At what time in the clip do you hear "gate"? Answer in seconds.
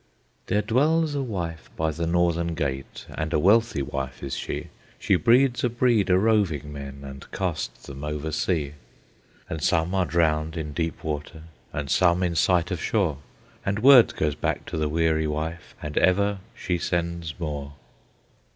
2.55-3.05